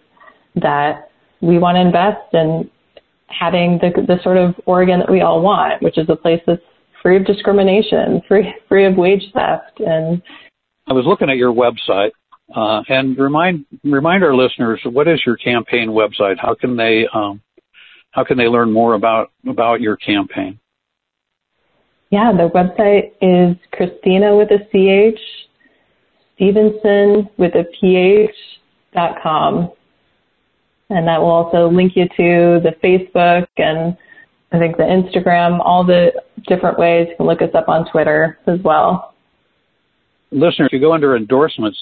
that 0.55 1.11
we 1.41 1.59
want 1.59 1.77
to 1.77 1.81
invest 1.81 2.33
in 2.33 2.71
having 3.27 3.79
the 3.79 3.91
the 4.07 4.23
sort 4.23 4.37
of 4.37 4.55
Oregon 4.67 5.01
that 5.01 5.11
we 5.11 5.21
all 5.21 5.43
want, 5.43 5.83
which 5.83 5.99
is 5.99 6.09
a 6.09 6.17
place 6.17 6.41
that's 6.47 6.63
free 7.03 7.17
of 7.17 7.27
discrimination, 7.27 8.23
free 8.29 8.55
free 8.69 8.87
of 8.87 8.97
wage 8.97 9.25
theft, 9.35 9.81
and. 9.81 10.23
I 10.87 10.95
was 10.95 11.05
looking 11.05 11.29
at 11.29 11.37
your 11.37 11.53
website, 11.53 12.13
uh, 12.57 12.83
and 12.89 13.19
remind 13.19 13.67
remind 13.85 14.25
our 14.25 14.35
listeners 14.35 14.81
what 14.85 15.07
is 15.07 15.21
your 15.27 15.37
campaign 15.37 15.91
website? 15.91 16.37
How 16.39 16.55
can 16.55 16.77
they 16.77 17.07
um, 17.13 17.43
how 18.19 18.25
can 18.25 18.37
they 18.37 18.49
learn 18.49 18.73
more 18.73 18.95
about 18.95 19.31
about 19.49 19.81
your 19.81 19.97
campaign? 19.97 20.59
Yeah, 22.11 22.33
the 22.33 22.49
website 22.49 23.13
is 23.23 23.57
Christina 23.71 24.37
with 24.37 24.49
a 24.51 24.59
CH, 24.71 25.21
Stephenson 26.35 27.29
with 27.37 27.55
a 27.55 27.65
PH 27.81 28.35
dot 28.93 29.23
com. 29.23 29.71
And 30.91 31.07
that 31.07 31.21
will 31.21 31.31
also 31.31 31.69
link 31.69 31.93
you 31.95 32.09
to 32.09 32.61
the 32.61 32.75
Facebook 32.83 33.47
and 33.57 33.97
I 34.51 34.59
think 34.59 34.79
the 34.79 34.83
Instagram, 34.83 35.61
all 35.63 35.85
the 35.85 36.11
different 36.49 36.77
ways. 36.77 37.07
You 37.11 37.17
can 37.19 37.27
look 37.27 37.41
us 37.41 37.51
up 37.55 37.69
on 37.69 37.89
Twitter 37.89 38.39
as 38.49 38.59
well. 38.65 39.15
Listener, 40.33 40.67
if 40.67 40.73
you 40.73 40.81
go 40.81 40.93
under 40.93 41.15
endorsements, 41.15 41.79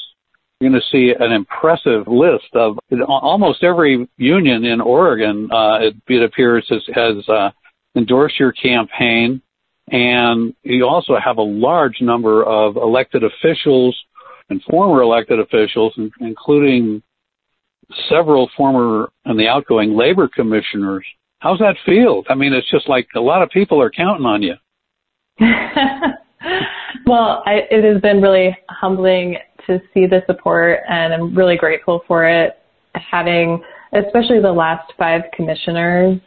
you're 0.60 0.70
going 0.70 0.80
to 0.80 0.88
see 0.90 1.12
an 1.18 1.32
impressive 1.32 2.06
list 2.06 2.46
of 2.54 2.78
almost 3.06 3.62
every 3.62 4.08
union 4.16 4.64
in 4.64 4.80
Oregon. 4.80 5.48
Uh, 5.52 5.78
it, 5.80 5.94
it, 6.08 6.22
appears 6.22 6.66
has, 6.70 6.82
has 6.94 7.28
uh, 7.28 7.50
endorsed 7.94 8.38
your 8.38 8.52
campaign, 8.52 9.42
and 9.88 10.54
you 10.62 10.86
also 10.86 11.16
have 11.22 11.36
a 11.36 11.42
large 11.42 12.00
number 12.00 12.42
of 12.44 12.76
elected 12.76 13.22
officials 13.22 13.96
and 14.48 14.62
former 14.70 15.02
elected 15.02 15.40
officials, 15.40 15.92
including 16.20 17.02
several 18.08 18.48
former 18.56 19.10
and 19.26 19.38
the 19.38 19.48
outgoing 19.48 19.94
labor 19.94 20.28
commissioners. 20.28 21.04
How's 21.40 21.58
that 21.58 21.76
feel? 21.84 22.25
I 22.30 22.34
mean, 22.34 22.54
it's 22.54 22.70
just 22.70 22.88
like 22.88 23.06
a 23.14 23.20
lot 23.20 23.42
of 23.42 23.50
people 23.50 23.80
are 23.80 23.90
counting 23.90 24.25
on 24.25 24.42
you. 24.42 24.54
well, 27.06 27.42
I, 27.44 27.60
it 27.70 27.84
has 27.84 28.00
been 28.00 28.22
really 28.22 28.56
humbling 28.70 29.36
to 29.66 29.80
see 29.92 30.06
the 30.06 30.23
support, 30.26 30.80
and 30.88 31.12
I'm 31.12 31.35
really 31.35 31.56
grateful 31.56 32.02
for 32.06 32.26
it. 32.26 32.58
Having, 32.94 33.62
especially 33.92 34.40
the 34.40 34.52
last 34.52 34.92
five 34.99 35.23
commissioners, 35.35 36.18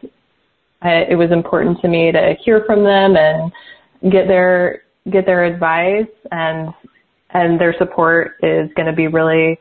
I, 0.82 1.06
it 1.10 1.16
was 1.16 1.32
important 1.32 1.82
to 1.82 1.88
me 1.88 2.12
to 2.12 2.36
hear 2.44 2.64
from 2.66 2.84
them 2.84 3.16
and 3.16 3.52
get 4.12 4.28
their 4.28 4.84
get 5.12 5.26
their 5.26 5.46
advice, 5.46 6.08
and 6.32 6.74
and 7.32 7.60
their 7.60 7.76
support 7.78 8.38
is 8.44 8.70
going 8.76 8.88
to 8.88 8.94
be 8.94 9.08
really 9.08 9.60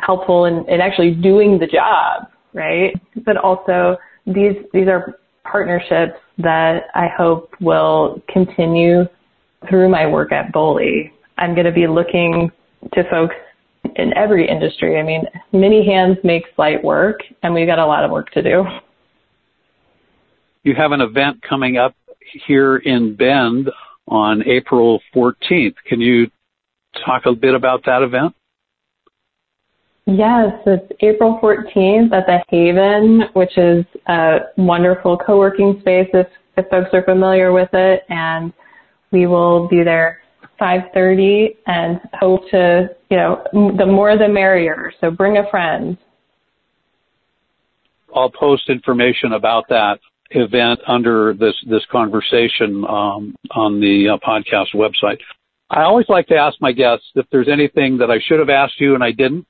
helpful 0.00 0.46
in, 0.46 0.68
in 0.68 0.80
actually 0.80 1.14
doing 1.14 1.58
the 1.58 1.66
job, 1.66 2.26
right? 2.52 2.94
But 3.24 3.36
also 3.36 3.96
these 4.26 4.56
these 4.72 4.88
are 4.88 5.18
partnerships 5.44 6.18
that 6.38 6.84
I 6.94 7.08
hope 7.16 7.54
will 7.60 8.22
continue 8.28 9.04
through 9.68 9.88
my 9.88 10.06
work 10.06 10.32
at 10.32 10.52
BOLI. 10.52 11.12
I'm 11.38 11.54
going 11.54 11.66
to 11.66 11.72
be 11.72 11.86
looking 11.86 12.50
to 12.92 13.04
folks 13.10 13.34
in 13.96 14.16
every 14.16 14.48
industry. 14.48 14.98
I 14.98 15.02
mean, 15.02 15.24
many 15.52 15.86
hands 15.86 16.18
make 16.24 16.44
light 16.58 16.82
work, 16.82 17.20
and 17.42 17.54
we've 17.54 17.66
got 17.66 17.78
a 17.78 17.86
lot 17.86 18.04
of 18.04 18.10
work 18.10 18.30
to 18.32 18.42
do. 18.42 18.64
You 20.62 20.74
have 20.74 20.92
an 20.92 21.00
event 21.00 21.42
coming 21.42 21.76
up 21.76 21.94
here 22.46 22.78
in 22.78 23.14
Bend 23.14 23.70
on 24.08 24.42
April 24.48 25.00
14th. 25.14 25.74
Can 25.86 26.00
you 26.00 26.30
talk 27.04 27.26
a 27.26 27.32
bit 27.32 27.54
about 27.54 27.84
that 27.84 28.02
event? 28.02 28.34
Yes, 30.06 30.52
it's 30.66 30.92
April 31.00 31.38
14th 31.42 32.12
at 32.12 32.26
the 32.26 32.38
Haven, 32.48 33.22
which 33.32 33.56
is 33.56 33.84
a 34.06 34.38
wonderful 34.58 35.16
co-working 35.16 35.78
space 35.80 36.08
if, 36.12 36.26
if 36.58 36.68
folks 36.68 36.90
are 36.92 37.02
familiar 37.04 37.52
with 37.52 37.70
it. 37.72 38.02
And 38.10 38.52
we 39.12 39.26
will 39.26 39.66
be 39.68 39.82
there 39.82 40.20
5.30 40.60 41.56
and 41.66 42.00
hope 42.14 42.48
to, 42.50 42.88
you 43.10 43.16
know, 43.16 43.44
the 43.52 43.86
more 43.86 44.16
the 44.16 44.28
merrier. 44.28 44.92
So 45.00 45.10
bring 45.10 45.38
a 45.38 45.48
friend. 45.50 45.96
I'll 48.14 48.30
post 48.30 48.68
information 48.68 49.32
about 49.32 49.64
that 49.68 49.98
event 50.30 50.80
under 50.86 51.34
this, 51.34 51.54
this 51.68 51.82
conversation 51.90 52.84
um, 52.88 53.34
on 53.50 53.80
the 53.80 54.10
uh, 54.10 54.18
podcast 54.26 54.74
website. 54.74 55.18
I 55.70 55.82
always 55.82 56.06
like 56.08 56.26
to 56.28 56.36
ask 56.36 56.56
my 56.60 56.72
guests 56.72 57.06
if 57.14 57.26
there's 57.32 57.48
anything 57.48 57.98
that 57.98 58.10
I 58.10 58.18
should 58.26 58.38
have 58.38 58.50
asked 58.50 58.80
you 58.80 58.94
and 58.94 59.02
I 59.02 59.10
didn't 59.10 59.46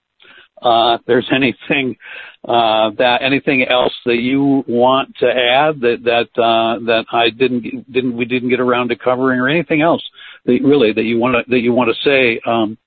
uh, 0.62 0.96
if 0.98 1.06
there's 1.06 1.30
anything 1.34 1.96
uh, 2.44 2.90
that 2.98 3.18
anything 3.22 3.64
else 3.64 3.92
that 4.04 4.16
you 4.16 4.64
want 4.66 5.14
to 5.16 5.26
add 5.26 5.80
that 5.80 6.02
that 6.04 6.42
uh, 6.42 6.78
that 6.86 7.04
I 7.12 7.30
didn't 7.30 7.90
didn't 7.92 8.16
we 8.16 8.24
didn't 8.24 8.50
get 8.50 8.60
around 8.60 8.88
to 8.88 8.96
covering, 8.96 9.40
or 9.40 9.48
anything 9.48 9.82
else 9.82 10.02
that 10.46 10.60
really 10.62 10.92
that 10.92 11.04
you 11.04 11.18
want 11.18 11.34
to 11.34 11.50
that 11.50 11.60
you 11.60 11.72
want 11.72 11.90
to 11.94 12.02
say 12.02 12.40
um, 12.46 12.78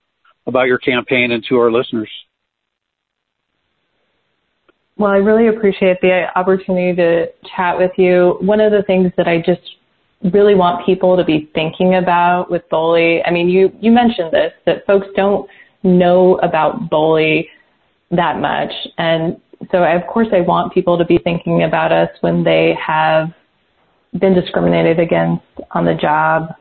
about 0.46 0.67
your 0.67 0.78
campaign 0.78 1.32
and 1.32 1.43
to 1.50 1.58
our 1.58 1.72
listeners. 1.72 2.10
Well, 4.98 5.12
I 5.12 5.17
really 5.17 5.48
appreciate 5.48 6.02
the 6.02 6.26
opportunity 6.36 6.96
to 6.96 7.28
chat 7.56 7.78
with 7.78 7.91
you. 7.98 8.38
One 8.41 8.60
of 8.60 8.72
the 8.72 8.82
things 8.84 9.12
that 9.17 9.28
I 9.28 9.38
just 9.38 9.62
really 10.34 10.56
want 10.56 10.86
people 10.86 11.15
to 11.15 11.24
be 11.24 11.52
thinking 11.54 11.96
about 11.96 12.50
with 12.50 12.67
BOLI, 12.70 13.24
I 13.24 13.30
mean, 13.30 13.48
you, 13.48 13.72
you 13.80 13.91
mentioned 13.91 14.32
this, 14.32 14.54
that 14.65 14.88
folks 14.88 15.06
don't 15.15 15.48
know 15.84 16.39
about 16.39 16.89
BOLI 16.89 17.48
that 18.10 18.39
much. 18.39 18.72
And 18.98 19.39
so, 19.72 19.80
I, 19.80 19.93
of 19.93 20.08
course, 20.08 20.30
I 20.32 20.41
want 20.41 20.74
people 20.74 20.98
to 20.98 21.06
be 21.06 21.20
thinking 21.20 21.63
about 21.63 21.91
us 21.91 22.10
when 22.22 22.43
they 22.43 22.76
have 22.84 23.30
been 24.20 24.34
discriminated 24.34 25.00
against 25.00 25.43
on 25.72 25.86
the 25.86 25.93
job, 25.93 26.56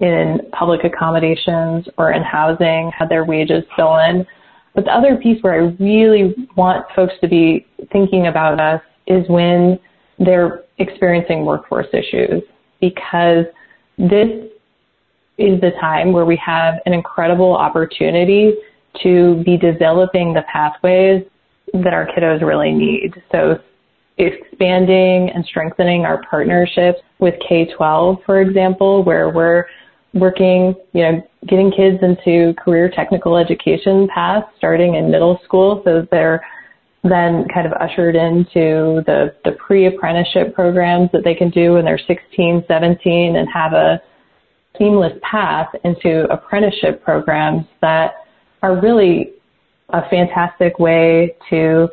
in 0.00 0.40
public 0.52 0.84
accommodations, 0.84 1.86
or 1.96 2.12
in 2.12 2.22
housing, 2.22 2.90
had 2.96 3.08
their 3.08 3.24
wages 3.24 3.64
stolen. 3.74 4.26
But 4.74 4.84
the 4.84 4.92
other 4.92 5.16
piece 5.16 5.42
where 5.42 5.54
I 5.54 5.74
really 5.82 6.34
want 6.54 6.84
folks 6.94 7.14
to 7.22 7.28
be 7.28 7.66
thinking 7.92 8.26
about 8.26 8.60
us 8.60 8.82
is 9.06 9.26
when 9.28 9.78
they're 10.18 10.64
experiencing 10.78 11.46
workforce 11.46 11.86
issues, 11.94 12.42
because 12.80 13.46
this 13.96 14.28
is 15.38 15.60
the 15.60 15.70
time 15.80 16.12
where 16.12 16.26
we 16.26 16.36
have 16.36 16.74
an 16.84 16.92
incredible 16.92 17.56
opportunity 17.56 18.54
to 19.02 19.42
be 19.44 19.56
developing 19.56 20.34
the 20.34 20.42
pathways 20.50 21.22
that 21.72 21.92
our 21.94 22.06
kiddos 22.06 22.42
really 22.42 22.72
need. 22.72 23.14
So 23.32 23.58
expanding 24.18 25.30
and 25.34 25.44
strengthening 25.44 26.06
our 26.06 26.22
partnerships 26.28 27.00
with 27.18 27.34
K-12, 27.46 28.24
for 28.24 28.40
example, 28.40 29.02
where 29.04 29.28
we're 29.28 29.66
working, 30.16 30.74
you 30.92 31.02
know, 31.02 31.22
getting 31.46 31.70
kids 31.70 31.98
into 32.02 32.54
career 32.54 32.90
technical 32.90 33.36
education 33.36 34.08
paths 34.12 34.46
starting 34.58 34.94
in 34.94 35.10
middle 35.10 35.38
school 35.44 35.82
so 35.84 36.06
they're 36.10 36.44
then 37.04 37.46
kind 37.52 37.66
of 37.66 37.72
ushered 37.74 38.16
into 38.16 39.02
the, 39.06 39.34
the 39.44 39.52
pre-apprenticeship 39.52 40.54
programs 40.54 41.08
that 41.12 41.22
they 41.24 41.34
can 41.34 41.50
do 41.50 41.74
when 41.74 41.84
they're 41.84 42.00
16, 42.06 42.64
17 42.66 43.36
and 43.36 43.48
have 43.52 43.72
a 43.72 44.00
seamless 44.78 45.12
path 45.22 45.68
into 45.84 46.24
apprenticeship 46.32 47.02
programs 47.04 47.64
that 47.80 48.26
are 48.62 48.80
really 48.80 49.32
a 49.90 50.08
fantastic 50.10 50.78
way 50.78 51.36
to 51.48 51.88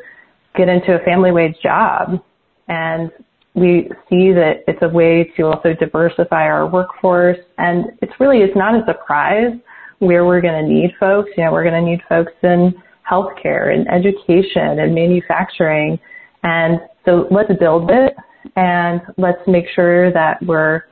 get 0.56 0.68
into 0.68 1.00
a 1.00 1.04
family 1.04 1.32
wage 1.32 1.56
job. 1.62 2.20
And 2.68 3.12
we 3.56 3.90
see 4.10 4.32
that 4.34 4.64
it's 4.68 4.82
a 4.82 4.90
way 4.90 5.32
to 5.38 5.44
also 5.44 5.74
diversify 5.74 6.44
our 6.44 6.68
workforce. 6.68 7.38
And 7.58 7.86
it's 8.02 8.14
really, 8.20 8.40
it's 8.40 8.56
not 8.56 8.74
a 8.76 8.84
surprise 8.86 9.54
where 10.00 10.26
we're 10.26 10.42
going 10.42 10.66
to 10.66 10.68
need 10.68 10.92
folks. 11.00 11.30
You 11.38 11.46
know, 11.46 11.52
we're 11.52 11.64
going 11.64 11.84
to 11.84 11.90
need 11.90 12.02
folks 12.10 12.32
in 12.42 12.74
healthcare 13.10 13.74
and 13.74 13.88
education 13.90 14.80
and 14.80 14.96
manufacturing. 14.96 16.00
And 16.44 16.80
so 17.06 17.28
let's 17.30 17.52
build 17.60 17.92
it 17.92 18.16
and 18.56 19.02
let's 19.18 19.42
make 19.48 19.66
sure 19.76 20.12
that 20.14 20.42
we're 20.44 20.84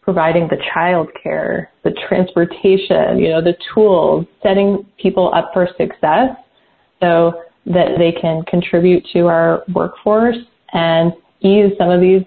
providing 0.00 0.48
the 0.48 0.56
child 0.72 1.08
care, 1.22 1.70
the 1.84 1.92
transportation, 2.08 3.18
you 3.18 3.28
know, 3.28 3.42
the 3.42 3.54
tools, 3.74 4.24
setting 4.42 4.86
people 5.00 5.30
up 5.34 5.50
for 5.52 5.68
success 5.76 6.30
so 7.00 7.42
that 7.66 7.98
they 7.98 8.12
can 8.18 8.42
contribute 8.44 9.06
to 9.12 9.26
our 9.26 9.62
workforce 9.74 10.38
and 10.72 11.12
ease 11.40 11.72
some 11.78 11.90
of 11.90 12.00
these 12.00 12.22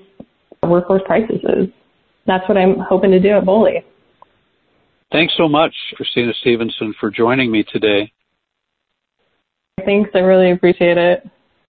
workforce 0.63 1.01
crises. 1.05 1.39
That's 2.27 2.47
what 2.47 2.57
I'm 2.57 2.77
hoping 2.79 3.11
to 3.11 3.19
do 3.19 3.29
at 3.29 3.45
BOLI. 3.45 3.83
Thanks 5.11 5.33
so 5.35 5.49
much, 5.49 5.73
Christina 5.95 6.31
Stephenson, 6.39 6.93
for 6.99 7.11
joining 7.11 7.51
me 7.51 7.63
today. 7.63 8.11
Thanks. 9.85 10.09
I 10.13 10.19
really 10.19 10.51
appreciate 10.51 10.97
it. 10.97 11.27